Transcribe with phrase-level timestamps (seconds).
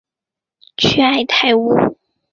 [0.77, 1.95] 屈埃泰乌。